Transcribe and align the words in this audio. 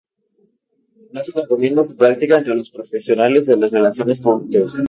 No 1.11 1.23
se 1.23 1.31
recomienda 1.39 1.83
su 1.83 1.95
práctica 1.95 2.39
entre 2.39 2.55
los 2.55 2.71
profesionales 2.71 3.45
de 3.45 3.55
las 3.57 3.69
relaciones 3.69 4.17
públicas. 4.19 4.75